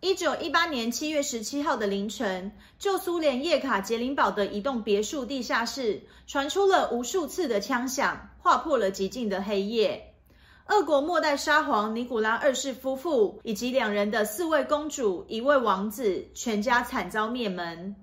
[0.00, 10.14] 一九一八年七月十七号的凌晨，旧苏联叶卡捷琳堡的一栋别墅地下室传出了无数次的枪响，划破了寂静的黑夜。
[10.66, 17.96] 俄国末代沙皇尼古拉二世夫妇以及两人的四位公主、一位王子，全家惨遭灭门。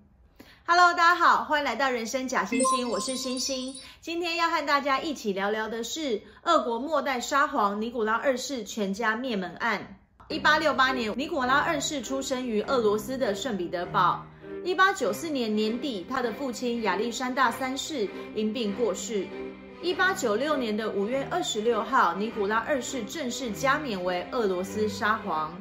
[0.68, 3.74] Hello，大家好，欢迎来到人生假星星，我是星星。
[4.02, 9.98] 今天要和大家一起聊聊的是俄国末代沙皇尼古拉二世全家灭门案。
[10.28, 14.26] 一八六八年，尼古拉二世出生于俄罗斯的圣彼得堡。
[14.64, 19.28] 一八九四年年底，他的父亲亚历山大三世因病过世。
[19.84, 25.54] 一八九六年的五月二十六号，尼古拉二世正式加冕为俄罗斯沙皇。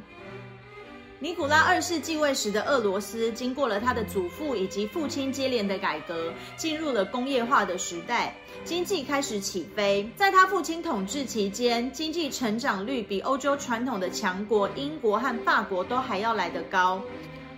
[1.24, 8.36] 尼古拉二世继位时的俄罗斯，经过了他的祖父以及父亲接连的改革，进入了工业化的时代。
[8.62, 17.00] 经济开始起飞，在他父亲统治期间，经济成长率比欧洲传统的强国英国和法国都还要来得高。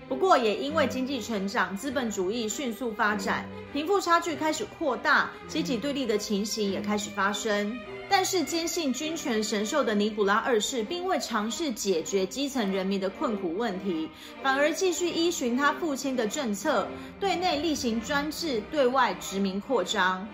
[0.08, 7.76] 不过，也因为经济成长，资本主义迅速发展，贫富差距开始扩大，阶级对立的情形也开始发生。
[8.08, 14.08] 但是，坚信君权神授的尼古拉二世，并未尝试解决基层人民的困苦问题，
[14.42, 20.26] 反而继续依循他父亲的政策，对内厉行专制，对外殖民扩张。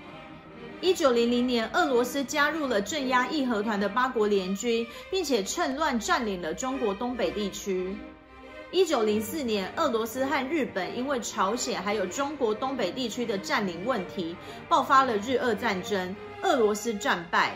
[0.80, 7.96] 一九零零年，俄罗斯加入了镇压义和团的八国联军，并且趁乱占领了中国东北地区。
[8.72, 14.34] 一九零四年，俄罗斯和日本因为朝鲜还有中国东北地区的占领问题，
[14.66, 17.54] 爆发了日俄战争，俄罗斯战败。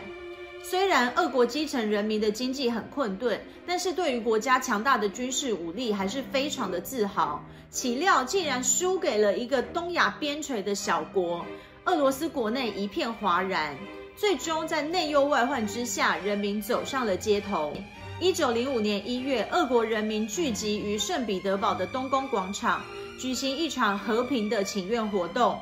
[0.61, 7.43] 虽然俄国基层人民的经济很困顿，但是对于国家强大的军事武力还是非常的自豪。
[7.71, 11.43] 岂料竟然输给了一个东亚边陲的小国。
[11.85, 13.75] 俄罗斯国内一片哗然，
[14.15, 17.73] 最终在内忧外患之下，人民走上了街头。
[18.19, 22.81] 一九零五年一月，俄国人民聚集于圣彼得堡的东宫广场，
[23.19, 25.59] 举行一场和平的请愿活动。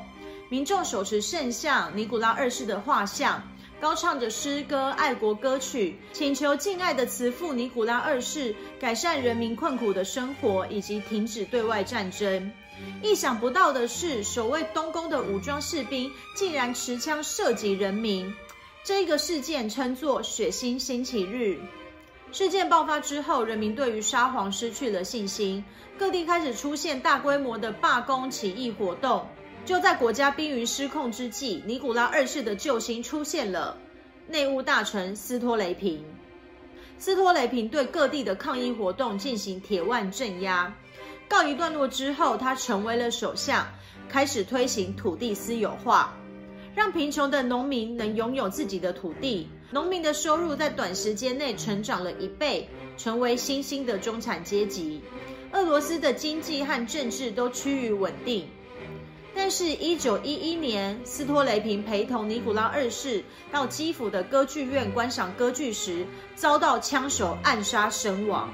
[0.48, 3.42] 民众手持圣像尼古拉二世的画像，
[3.78, 12.50] 高唱着诗歌、爱国歌曲，请求敬爱的慈父尼古拉二世改善人民困苦的生活，以及停止对外战争。
[13.02, 18.32] 意想不到的是，守卫东宫的武装士兵竟然持枪射击人民。
[18.82, 21.60] 这个事件称作“血腥星期日”。
[22.36, 25.64] 事件爆发之后，人民对于沙皇失去了信心，
[25.98, 29.26] 各地开始出现大规模的罢工起义活动。
[29.64, 33.78] 就在国家濒于失控之际，尼古拉二世的救星出现了——
[34.28, 36.04] 内务大臣斯托雷平。
[36.98, 40.70] 斯托雷平对各地的抗议活动进行铁腕镇压。
[41.26, 43.66] 告一段落之后，他成为了首相，
[44.10, 46.14] 开始推行土地私有化，
[46.76, 49.48] 让贫穷的农民能拥有自己的土地。
[49.70, 55.00] 农民的收入在短时间内成长了一倍，成为新兴的中产阶级。
[55.52, 58.46] 俄罗斯的经济和政治都趋于稳定。
[59.34, 68.52] 但是，一九一一年，斯托雷平陪同尼古拉二世到基辅的歌剧院观赏歌剧时，遭到枪手暗杀身亡。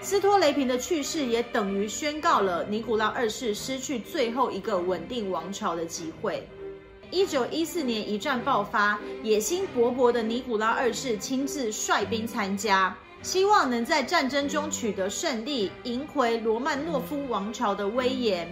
[0.00, 6.48] 斯托雷平的去世也等于宣告了尼古拉二世失去最后一个稳定王朝的机会。
[7.10, 18.48] 一九一四年一战爆发，野心勃勃的尼古拉二世亲自率兵参加，希望能在战争中取得胜利，赢回罗曼诺夫王朝的威严。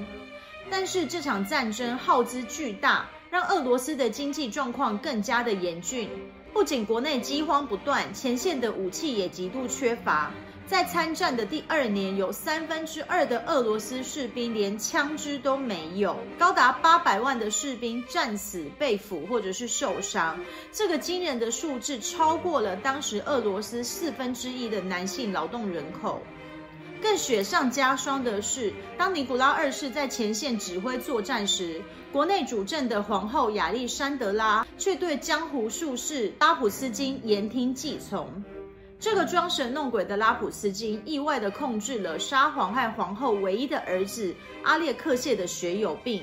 [0.68, 6.10] 但是这场战争耗资巨大，让俄罗斯的经济状况更加的严峻。
[6.52, 10.32] 不仅国内饥荒不断，前线的武器也极度缺乏。
[10.68, 20.38] 在参战的第二年，有三分之二的俄罗斯士兵连枪支都没有，高达八百万的士兵战死、被俘或者是受伤。
[20.70, 26.20] 这个惊人的数字超过了当时俄罗斯四分之一的男性劳动人口。
[27.00, 31.80] 更雪上加霜的是，当尼古拉二世在前线指挥作战时，
[32.12, 38.28] 国内主政的皇后亚历山德拉却对江湖术士拉普斯金言听计从。
[39.00, 44.34] 这个装神弄鬼的拉普斯金意外地控制了沙皇和皇后唯一的儿子
[44.64, 46.22] 阿列克谢的血友病，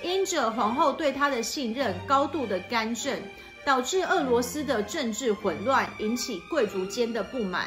[0.00, 3.18] 因着皇后对他的信任，高度的干政，
[3.64, 7.66] 导致俄罗斯的政治混乱，引起贵族间的不满。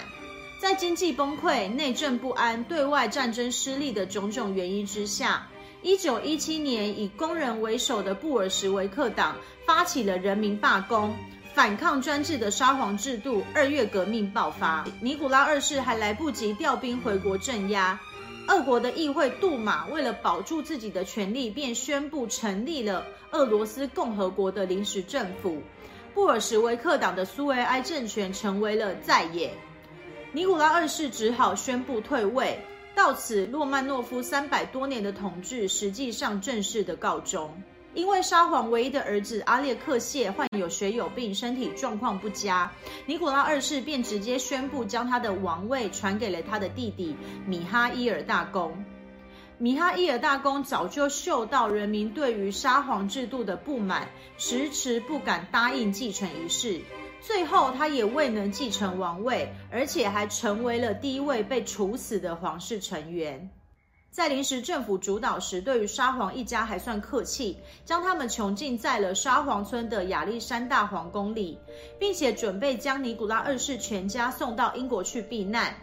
[0.62, 5.46] 在经济崩溃、内政不安、对外战争失利的种种原因之下，
[5.82, 9.36] 一九一七年以工人为首的布尔什维克党
[9.66, 11.14] 发起了人民罢工。
[11.58, 14.86] 反抗专制的沙皇制度，二月革命爆发。
[15.02, 18.00] 尼古拉二世还来不及调兵回国镇压，
[18.48, 25.60] 俄国的议会杜马为了保住自己的权力，便宣布成立了俄罗斯共和国的临时政府。
[26.14, 29.52] 布尔什维克党的苏维埃政权成为了在野。
[30.34, 32.60] 尼古拉二世只好宣布退位。
[32.94, 37.52] 到此，罗曼诺夫三百多年的统治实际上正式的告终。
[37.98, 42.72] 因为沙皇唯一的儿子阿列克谢患有血友病，身体状况不佳，
[43.08, 47.18] 尼古拉二世便直接宣布将他的王位传给了他的弟弟
[47.48, 48.86] 米哈伊尔大公。
[49.58, 54.08] 米哈伊尔大公早就嗅到人民对于沙皇制度的不满，
[54.38, 56.80] 迟迟不敢答应继承一事。
[57.20, 63.50] 最后，他也未能继承王位，而且还成为了第一位被处死的皇室成员。
[64.10, 71.60] 在临时政府主导时，对于沙皇一家还算客气，将他们囚禁在了沙皇村的亚历山大皇宫里，
[72.00, 75.76] 并且准备将尼古拉二世全家送到英国去避难。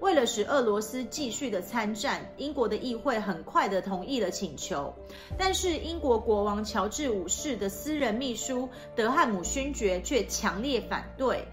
[0.00, 4.94] 为了使俄罗斯继续的参战，英国的议会很快的同意了请求，
[5.38, 11.46] 但是英国国王乔治五世的私人秘书德汉姆勋爵却强烈反对。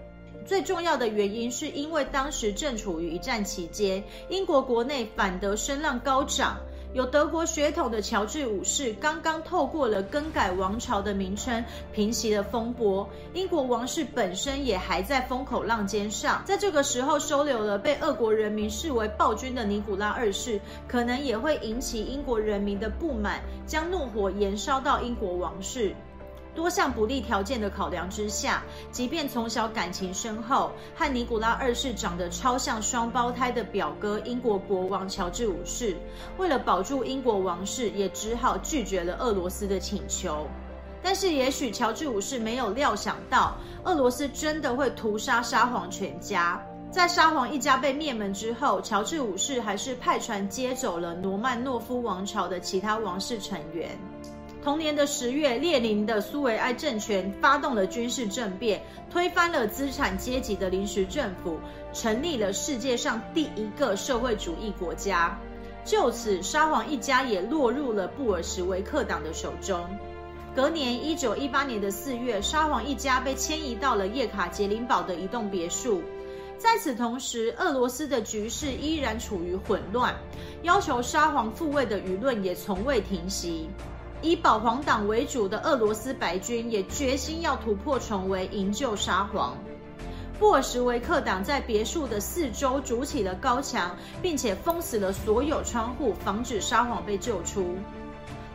[0.48, 6.56] 最重要的原因是因为当时正处于一战期间，英国国内反德声浪高涨。
[6.94, 11.62] 有德国血统的乔治五世刚刚透过了更改王朝的名称，
[11.92, 13.06] 平息了风波。
[13.34, 20.58] 英国王室本身也还在风口浪尖上，在这个时候收留了被俄国人民视为暴君的尼古拉二世，
[20.88, 25.94] 可能也会引起英国人民的不满，将怒火延烧到英国王室。
[26.58, 35.96] 多项不利条件的考量之下，即便从小感情深厚，和尼古拉二世长得超像双胞胎的表哥英国国王乔治五世，
[36.36, 40.48] 为了保住英国王室，也只好拒绝了俄罗斯的请求。
[41.00, 46.60] 但是，也许乔治五世没有料想到，俄罗斯真的会屠杀沙皇全家。
[46.90, 53.96] 在沙皇一家被灭门之后，乔治五世还是派船接走了罗曼诺夫王朝的其他王室成员。
[54.68, 61.58] 同年的十月，列宁的苏维埃政权发动了军事政变，推翻了资产阶级的临时政府，
[61.94, 65.40] 成立了世界上第一个社会主义国家。
[65.86, 69.88] 就此，沙皇一家也落入了布尔什维克党的手中。
[70.54, 76.02] 隔年，一九一八年的四月，沙皇一家被迁移到了叶卡捷琳堡的一栋别墅。
[76.58, 80.14] 在此同时，俄罗斯的局势依然处于混乱，
[80.62, 83.66] 要求沙皇复位的舆论也从未停息。
[84.20, 89.56] 以保皇党为主的俄罗斯白军也决心要突破重围，营救沙皇。
[90.38, 97.76] 布尔什维克党在别墅的四周筑起了高墙，并且封死了所有窗户，防止沙皇被救出。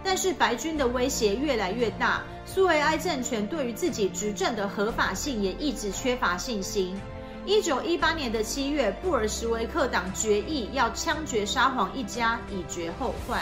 [0.01, 6.99] 但是白军的威胁越来越大，苏维埃政权对于自己执政的合法性也一直缺乏信心。
[7.45, 13.41] 一九一八年的七月，布尔什维克党决议要枪决沙皇一家，以绝后患。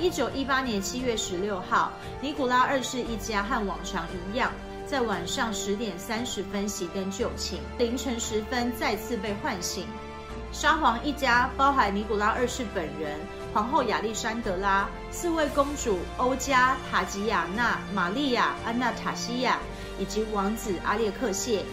[0.00, 4.52] 一九一八年七月十六号，尼古拉二世一家和往常一样，
[4.86, 9.86] 在晚上十点三十分熄灯就寝，凌晨时分再次被唤醒。
[10.52, 13.18] 沙皇一家包含尼古拉二世本人、
[13.52, 19.58] 皇后亚历山德拉、四位公主欧加、塔吉亚娜、玛利亚、安娜塔西亚
[19.98, 21.64] 以及王子阿列克谢，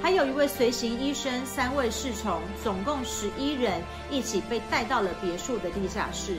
[0.00, 6.36] 还有一位随行医生、三位侍从，总共十一人一起被带到了别墅的地下室。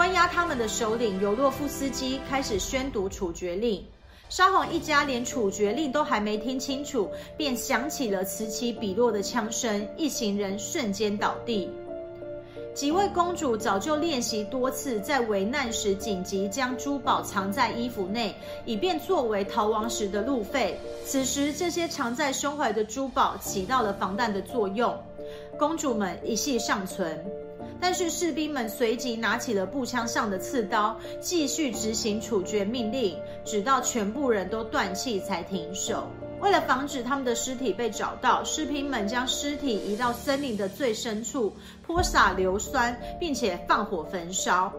[0.00, 3.84] 关押他们的首领尤洛夫斯基开始宣读处决令，
[4.30, 11.68] 沙皇一家连处决令都还没听清楚，便响起了此起彼落的枪声，一行人瞬间倒地。
[12.72, 18.34] 几位公主早就练习多次，在危难时紧急将珠宝藏在衣服内，
[18.64, 20.80] 以便作为逃亡时的路费。
[21.04, 24.98] 此时，这些藏在胸怀的珠宝起到了防弹的作用，
[25.58, 27.22] 公主们一息尚存。
[27.80, 36.06] 但是士兵们随即拿起了步枪上的刺刀，继续执行处决命令，直到全部人都断气才停手。
[36.40, 44.72] 为了防止他们的尸体被找到，士兵们将尸体移到森林的最深处，泼洒硫酸，并且放火焚烧。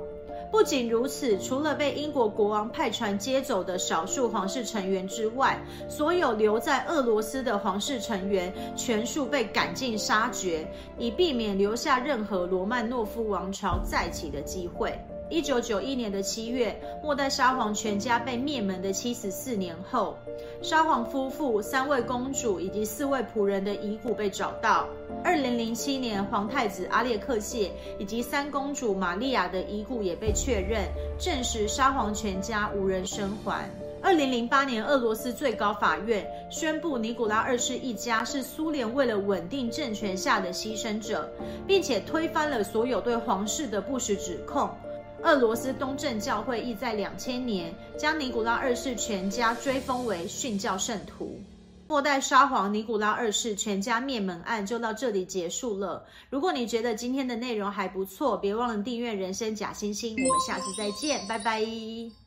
[0.52, 10.68] 不仅如此，除了被英国国王派船接走的少数皇室成员之外，所有留在俄罗斯的皇室成员全数被赶尽杀绝，
[10.98, 14.94] 以避免留下任何罗曼诺夫王朝再起的机会。
[15.32, 20.18] 一九九一年的七月，末代沙皇全家被灭门的七十四年后，
[20.62, 24.86] 沙皇夫妇、三位公主以及四位仆人的遗骨被找到。
[25.24, 30.86] 二零零七年，皇太子阿列克谢以及三公主玛利亚的遗骨也被确认，
[31.18, 33.72] 证实沙皇全家无人生还。
[34.04, 41.32] 二零零八年，俄罗斯最高法院宣布尼古拉二世一家是苏联为了稳定政权下的牺牲者，
[41.66, 44.70] 并且推翻了所有对皇室的不实指控。
[45.24, 51.40] 俄罗斯东正教会亦在两千年将尼古拉二世全家追封为殉教圣徒。
[51.88, 56.06] 末代沙皇尼古拉二世全家灭门案就到这里结束了。
[56.30, 60.16] 如果你觉得今天的内容还不错，别忘了订阅人生假星星。
[60.16, 62.21] 我们下次再见，拜拜。